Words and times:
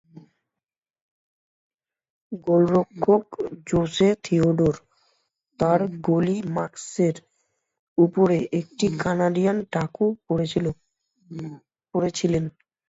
গোলরক্ষক 2.45 3.25
Jose 3.67 4.09
Theodore 4.23 4.75
তার 5.59 5.79
goalie 6.07 6.37
মাস্কের 6.55 7.15
উপরে 7.97 8.37
একটি 8.59 8.85
কানাডিয়ান 9.01 9.57
টাকু 9.73 10.05
পরেছিলেন। 10.27 10.75